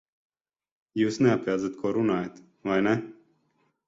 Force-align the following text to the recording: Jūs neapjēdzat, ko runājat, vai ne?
Jūs 1.01 1.19
neapjēdzat, 1.25 1.75
ko 1.81 1.91
runājat, 1.97 2.39
vai 2.71 2.79
ne? 2.89 2.95